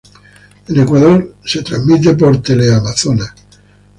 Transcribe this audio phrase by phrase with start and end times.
[0.67, 3.31] En Ecuador es transmitida por Teleamazonas.